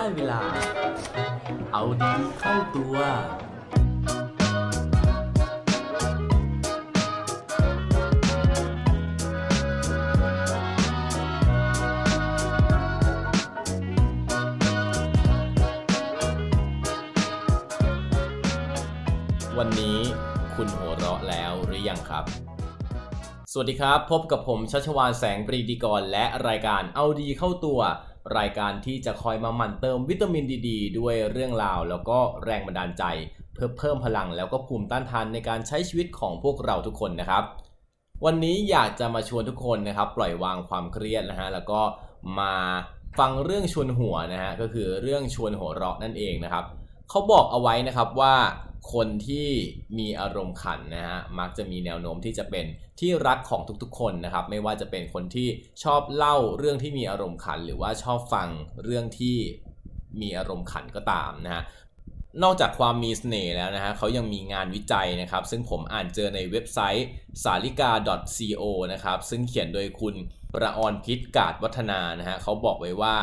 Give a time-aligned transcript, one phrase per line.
[0.00, 0.42] ได้เวลา
[1.72, 2.94] เอาดีเข้าตัว
[19.58, 19.98] วันนี้
[20.54, 22.24] คุณหัวเราะแล้วหรือยังครับ
[23.52, 27.80] สวัสดีครับ พบกับผมชัชวานแสงปรีดีกรและรายการเอาดีเข้าตัว
[28.38, 33.04] รายการที่จะคอยมาหมั่นเติมวิตามินดีดด้วยเรื่องราว แล้วก็แรงบันดาลใจ
[33.54, 37.44] เพื่อเพิ่มพลังแล้วก็ภูมิต้านทานในการใช้ชีวิตของพวกเราทุกคนนะครับ
[38.24, 41.80] วันนี้อยากจะมาชวนทุกคนนะครับ ปล่อยวางความเครียดนะฮะแล้วก็
[42.38, 42.54] มา
[43.18, 46.64] ฟังเรื่องชวนหัวนะฮะก็คือเรื่องชวนหัวเราะนั่นเองนะครับ
[47.10, 48.34] เขาบอกเอาไว้นะครับว่า
[48.92, 49.48] คนที่
[49.98, 52.66] มีอารมณ์ขันนะฮะมักจะมีแนวโน้มที่จะเป็น
[53.00, 55.48] ที่รักของทุกๆ คนนะครับ ไม่ว่าจะเป็นคนที่
[55.82, 58.48] ชอบเล่าเรื่องที่มีอารมณ์ขัน หรือว่าชอบฟัง
[58.84, 59.36] เรื่องที่
[60.20, 61.62] มีอารมณ์ขันก็ตามนะฮะ
[62.42, 67.06] นอกจากความมีเสน่ห์แล้วนะฮะเขายังมีงานวิจัยนะครับ ซึ่งผมอ่านเจอในเว็บไซต์
[67.42, 67.90] สาลิกา
[68.36, 70.14] .co นะครับ ซึ่งเขียนโดยคุณ
[70.54, 73.16] ประออนพิษกาดวัฒนานะฮะเขาบอกไว้ว่า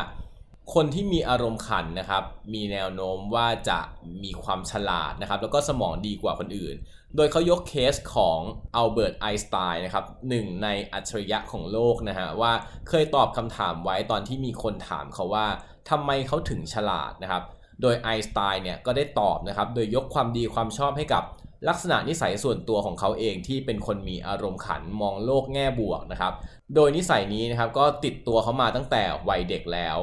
[0.74, 2.24] คนที่มีอารมณ์ขันนะครับ
[2.54, 3.80] มีแนวโน้มว่าจะ
[4.24, 6.76] มีความฉลาดนะครับ แล้วก็สมองดีกว่าคนอื่น
[7.16, 8.40] โดยเขายกเคสของ
[8.76, 12.54] อัลเบิร์ตไอน์สไตน์นะครับหนึ่งในอัจฉริยะของโลกนะฮะว่า
[12.90, 15.48] เคยตอบคำถามไว้ตอนที่มีคนถามเขาว่า
[15.90, 17.44] ทำไมเขาถึงฉลาดนะครับ
[17.82, 21.24] โดยไอน์สไตน์เนี่ยก็ได้ตอบนะครับ โดยยกความดีความชอบให้กับ
[21.70, 26.34] ลักษณะนิสัยส่วนตัวของเขาเองที่เป็นคนมีอารมณ์ขันมองโลกแง่บวกนะครับ
[26.76, 29.98] โดยนิสัยนี้นะครับก็ติดตัวเขามาตั้งแต่วัยเด็กแล้ว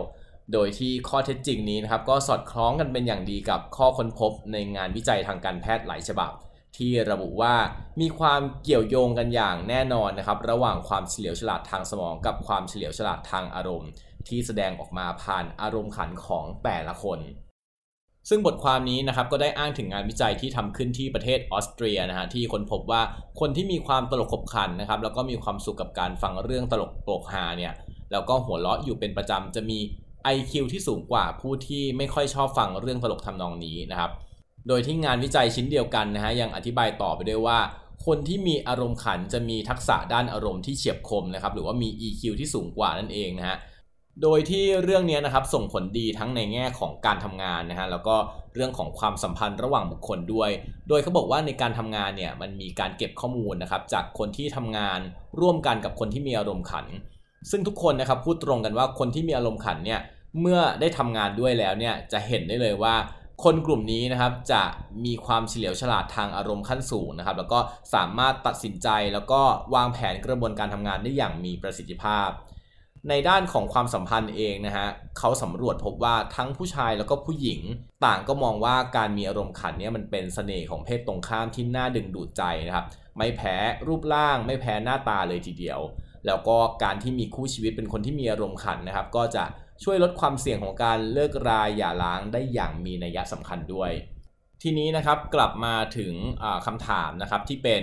[0.52, 6.32] โดยที่ข้อเท็จจริงนี้นะครับก็สอดคล้องกันเป็นอย่างดีกับข้อค้นพบในงานวิจัยทางการแพทย์หลายฉบับ
[6.76, 7.54] ที่ระบุว่า
[8.00, 13.90] มีความเกี่ยวโยงกันอย่างแน่นอนนะครับระหว่างความเฉลียวฉลาดทางสมองกับความเฉลียวฉลาดทางอารมณ์
[14.28, 17.20] ที่แสดงออกมาผ่านอารมณ์ขันของแต่ละคน
[18.28, 23.02] ซึ่งบทความนี้นะครับก็ได้อ้างถึงงานวิจัยที่ทำขึ้นที่ประเทศออสเตรียนะฮะที่ค้นพบว่า
[23.40, 27.72] คนที่มีความตลกขบขันนะครับแล้วก็มีความสุขกับการฟังเรื่องตลกโปกฮาเนี่ย
[28.12, 29.78] แล้วก็หัวเราะอยู่เป็นประจำจะมี
[30.36, 34.10] IQ ที่สูงกว่าผู้ที่ไม่ค่อยชอบฟังเรื่องตลกทำนองนี้นะครับ
[34.68, 37.58] โดยที่งานวิจัยชิ้นเดียวกันนะฮะยังอธิบายต่อไปด้วยว่า
[38.06, 43.56] คนที่มีอารมณ์ขันจะมีทักษะด้านอารมณ์ที่เฉียบคมนะครับหรือว่ามี EQ ที่สูงกว่านั่นเองนะฮะ
[44.22, 48.16] โดยที่เรื่องนี้นะครับส่งผลดีทั้งในแง่ของการทำงานนะฮะแล้วก็
[48.54, 50.50] เรื่องของความสัมพันธ์ระหว่างบุคคลด้วย
[50.88, 55.00] โดยเขาบอกว่าในการทำงานเนี่ยมันมีการเก็บข้อมูลนะครับจากคนที่ทำงาน
[55.40, 56.86] ร่วมกันกับคนที่มีอารมณ์ขัน
[57.50, 60.00] ซึ่งทุกคนนะครับพูดตรงกันว่าคนที่มีอารมณ์ขันเนี่ย
[60.40, 62.94] เมื่อได้ทำงานด้วยแล้วเนี่ยจะเห็นได้เลยว่า
[63.44, 64.62] คนกลุ่มนี้นะครับจะ
[65.04, 67.58] มีความเฉลียวฉลาดทางอารมณ์ขั้นสูงนะครับ แล้วก็
[67.94, 69.40] สามารถตัดสินใจแล้วก็
[69.74, 72.28] วางแผนกระบวนการทำงานได้อย่างมีประสิทธิภาพ
[73.08, 77.60] ในด้านของความสัมพันธ์เองนะฮะเขาสำรวจพบว่าทั้งผู้ชายแล้วก็ผู้หญิง
[78.04, 82.86] ต่างก็มองว่าการมีอารมณ์ขันเนี่ยมันเป็นเสน่ห์ของเพศตรงข้ามที่น่าดึงดูดใจนะครับ
[83.18, 83.56] ไม่แพ้
[83.86, 85.80] รูปร่าง ไม่แพ้หน้าตาเลยทีเดียว
[86.26, 89.44] แล้วก็การที่มีคู่ชีวิตเป็นคนที่มีอารมณ์ขันนะครับ ก็จะ
[89.82, 93.90] ช่วยลดความเสี่ยงของการเลิกราหย่าร้างได้อย่างมีนัยสำคัญด้วย
[94.62, 96.14] ทีนี้นะครับกลับมาถึง
[96.66, 97.82] คำถามนะครับที่เป็น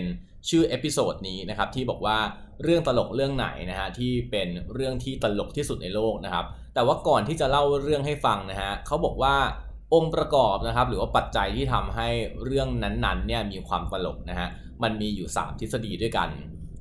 [0.50, 2.18] ชื่อ episode นี้นะครับที่บอกว่า
[2.64, 9.36] เรื่องตลกเรื่องไหนนะฮะที่เป็นเรื่องที่ตลกที่สุดในโลกนะครับ แต่ว่าก่อนที่จะเล่าเรื่องให้ฟังนะฮะเขาบอกว่า
[9.94, 12.08] องค์ประกอบนะครับหรือว่าปัจจัยที่ทำให้
[12.46, 14.48] เรื่องนั้นๆเนี่ยมีความตลกนะฮะ
[14.84, 16.30] มันมีอยู่ 3 ทฤษฎีด้วยกัน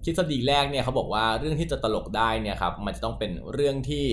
[0.04, 4.06] ทฤษฎีแรกเนี่ยเขาบอกว่าเรื่องที่จะตลกได้เนี่ยครับมันจะต้องเป็นเรื่องที่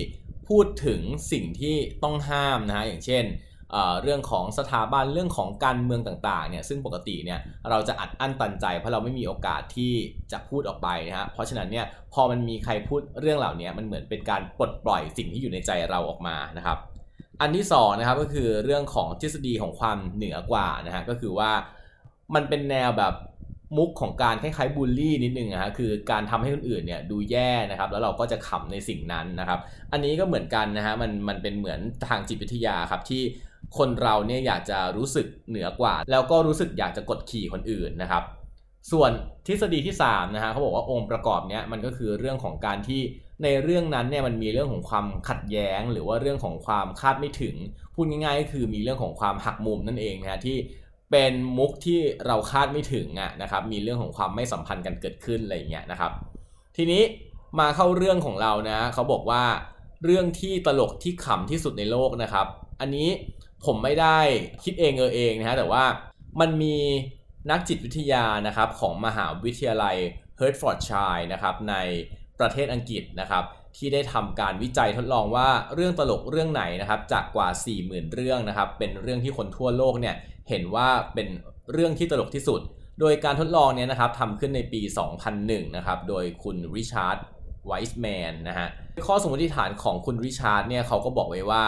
[0.50, 3.25] พูดถึงสิ่งที่ต้องห้ามนะฮะอย่างเช่น
[4.03, 9.94] เรื่องของสถาบันเรื่องของการเมืองต่างๆเนี่ยซึ่งปกติเนี่ยเราจะอัดอั้นตันใจ เพราะเราไม่มีโอกาสที่
[10.31, 16.78] จะพูดออกไปนะฮะเพราะฉะนั้นเนี่ยพอมันมีใครพูดเรื่องเหล่านี้มันเหมือนเป็นการปลดปล่อยสิ่งที่อยู่ในใจเราออกมานะครับ
[17.41, 21.52] อันที่2นะครับก็คือเรื่องของทฤษฎีของความเหนือกว่านะฮะก็คือว่า
[22.35, 23.14] มันเป็นแนวแบบ
[23.78, 29.59] มุกของการคล้ายๆบูลลี่นิดนึงนะฮะคือการทำให้คนอื่นเนี่ยดูแย่นะครับ แล้วเราก็จะขำในสิ่งนั้นนะครับ
[29.91, 33.23] อันนี้ก็เหมือนกันนะฮะมันมันเป็นเหมือนทางจิตวิทยาครับที่
[33.78, 38.23] คนเราเนี่ยอยากจะรู้สึกเหนือกว่า แล้วก็รู้สึกอยากจะกดขี่คนอื่นนะครับ
[38.91, 39.11] ส่วน
[39.47, 43.02] ทฤษฎีที่3นะฮะเขาบอกว่าองค์ประกอบเนี้ยมันก็คือเรื่องของการที่
[43.43, 47.55] ในเรื่องนั้นเนี่ยมันมีเรื่องของความขัดแย้ง หรือว่าเรื่องของความคาดไม่ถึง
[47.93, 50.58] พูดง่ายๆก็คือมีเรื่องของความหักมุมนั่นเองนะฮะที่
[51.12, 56.12] เป็นมุกที่เราคาดไม่ถึงอะนะครับ มีเรื่องของความไม่สัมพันธ์กันเกิดขึ้นอะไรเงี้ยนะครับ
[56.78, 57.04] ทีนี้
[57.59, 59.44] มาเข้าเรื่องของเรานะเขาบอกว่า
[60.04, 62.48] เรื่องที่ตลกที่ขำที่สุดในโลกนะครับ
[62.82, 63.09] อันนี้
[63.66, 64.18] ผมไม่ได้
[64.64, 65.84] คิดเองเออเองนะฮะแต่ว่า
[66.40, 66.76] มันมี
[67.50, 69.96] นักจิตวิทยานะครับของมหาวิทยาลัย
[70.38, 71.76] เฮิร์ตฟอร์ดชัยนะครับใน
[72.40, 73.44] ประเทศอังกฤษนะครับ
[73.78, 77.48] ที่ได้ทำการวิจัยทดลองว่าเรื่องตลกเรื่องไหนนะครับ จากกว่า
[77.82, 80.16] 40,000 เรื่องนะครับ เป็นเรื่องที่คนทั่วโลกเนี่ย
[80.49, 81.28] เห็นว่าเป็น
[81.73, 82.61] เรื่องที่ตลกที่สุด
[82.99, 84.82] โดยการทดลองเนี่ยนะครับทำขึ้นในปี
[85.29, 87.17] 2001 นะครับ โดยคุณริชาร์ด
[87.66, 88.67] ไวส์แมนนะฮะ
[89.05, 91.66] ข้อสมมติฐานของคุณริชาร์ดเนี่ยเขาก็บอกไว้ว่า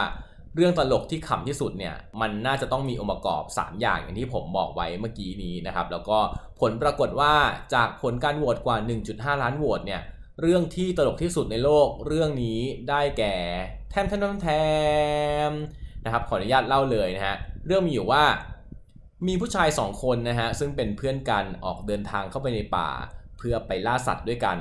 [0.56, 6.18] เรื่องตลกที่ขำที่สุดเนี่ยมันน่าจะต้องมีองค์ประกอบ 3 อย่างอย่างที่ผมบอกไว้เมื่อกี้นี้นะครับ แล้วก็
[6.60, 7.34] ผลปรากฏว่า
[7.74, 8.78] จากผลการโหวตกว่า
[9.10, 10.02] 1.5 ล้านโหวตเนี่ย
[10.42, 12.60] เรื่องที่ตลกที่สุดในโลกเรื่องนี้
[12.90, 13.36] ได้แก่
[13.90, 14.48] แทมแทมแท
[15.50, 15.52] ม
[16.06, 17.36] นะครับขออนุญาตเล่าเลยนะฮะ
[17.66, 18.24] เรื่องมีอยู่ว่า
[19.28, 22.90] มีผู้ชายสองคนนะฮะซึ่งเป็นเพื่อนกันออกเดินทางเข้าไปในป่า
[23.38, 24.58] เพื่อไปล่าสัตว์ด้วยกัน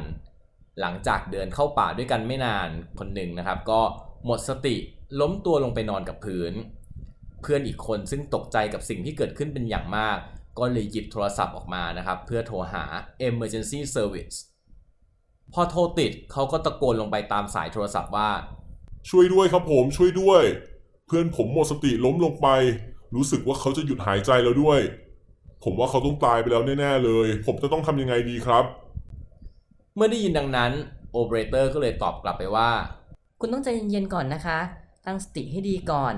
[0.80, 2.68] หลังจากเดินเข้าป่าด้วยกันไม่นาน
[2.98, 3.80] คนหนึ่งนะครับ ก็
[4.26, 4.76] หมดสติ
[5.20, 6.52] ล้มตัวลงไปนอนกับพื้น
[7.42, 10.18] เพื่อนอีกคนซึ่งตกใจกับสิ่งที่เกิดขึ้นเป็นอย่างมาก
[10.58, 12.84] ก็เลยหยิบโทรศัพท์ออกมานะครับ เพื่อโทรหา
[13.28, 14.36] emergency service
[15.52, 18.30] พอโทรติดเขาก็ตะโกนลงไปตามสายโทรศัพท์ว่า
[19.10, 20.42] ช่วยด้วยครับผมช่วยด้วย
[21.06, 22.48] เพื่อนผมหมดสติล้มลงไป
[23.14, 24.80] รู้สึกว่าเขาจะหยุดหายใจแล้วด้วย
[25.64, 28.64] ผมว่าเขาต้องตายไปแล้วแน่ๆเลย ผมจะต้องทำยังไงดีครับ
[29.96, 30.72] เมื่อได้ยินดังนั้น
[31.12, 32.70] โอเปอเรเตอร์ก็เลยตอบกลับไปว่า
[33.40, 34.58] คุณต้องใจเย็นๆก่อนนะคะ
[35.06, 36.14] ตั้งสติให้ดีก่อน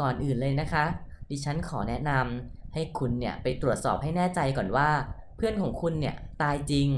[0.00, 0.84] ก่อนอื่นเลยนะคะ
[1.30, 4.88] ดิฉันขอแนะนำให้คุณเนี่ยไปตรวจสอบให้แน่ใจก่อนว่า
[5.36, 6.88] เพื่อนของคุณเนี่ยตายจริง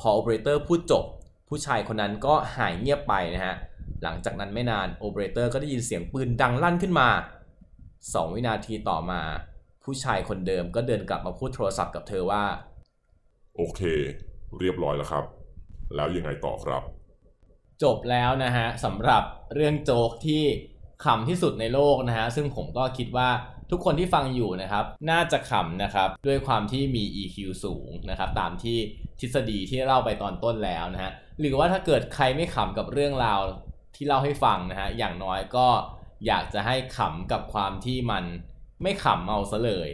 [0.00, 1.04] พอโอเปอเรเตอร์พูดจบ
[1.48, 3.54] ผู้ชายคนนั้นก็หายเงียบไปนะฮะ
[4.02, 7.08] หลังจากนั้นไม่นานโอเปอเรเตอร์ก็ได้ยินเสียงปืนดังลั่นขึ้นมา
[8.10, 9.22] 2 วินาทีต่อมา
[9.84, 12.44] ผู้ชายคนเดิมก็เดินกลับมาพูดโทรศัพท์กับเธอว่า
[13.56, 13.80] โอเค
[14.58, 15.24] เรียบร้อยแล้วครับ
[15.94, 16.82] แล้วยังไงต่อครับ
[17.82, 19.22] จบแล้วนะฮะสำหรับ
[19.54, 20.44] เรื่องโจ๊กที่
[21.04, 23.28] ขำที่สุดในโลกนะฮะซึ่งผมก็คิดว่า
[23.70, 28.78] ทุกคนที่ฟังอยู่นะครับ น่าจะขำนะครับ ด้วยความที่มี EQ สูงนะครับ ตามที่
[29.20, 33.40] ทฤษฎีที่เล่าไปตอนต้นแล้วนะฮะหรือว่าถ้าเกิดใครไม่ขำกับเรื่องราว
[33.94, 35.66] ที่เล่าให้ฟังนะฮะอย่างน้อยก็
[36.26, 38.24] อยากจะให้ขำกับความที่มัน
[38.82, 39.90] ไม่ขำเอาซะเลย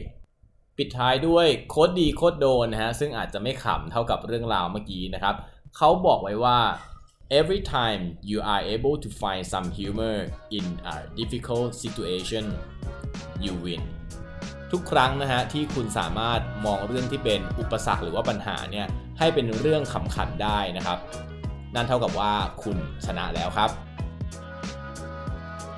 [0.77, 5.35] ปิดท้ายด้วยโคดดีโคดโดนนะฮะซึ่งอาจจะไม่ขำเท่ากับเรื่องราวเมื่อกี้นะครับ
[5.77, 6.59] เขาบอกไว้ว่า
[7.39, 10.17] every time you are able to find some humor
[10.59, 12.45] in a difficult situation
[13.45, 13.83] you win
[14.73, 18.87] ทุกครั้งนะฮะที่คุณสามารถมองเรื่องที่เป็นอุปสรรคหรือว่าปัญหาเนี่ย
[19.19, 20.99] ให้เป็นเรื่องขำขันได้นะครับ
[21.75, 22.33] นั่นเท่ากับว่า
[22.63, 23.71] คุณชนะแล้วครับ